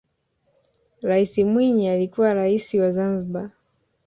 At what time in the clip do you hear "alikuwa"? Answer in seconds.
1.89-2.33